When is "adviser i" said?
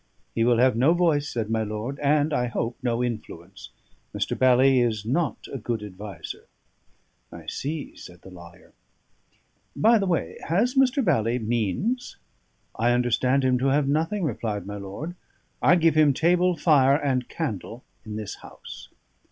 5.83-7.45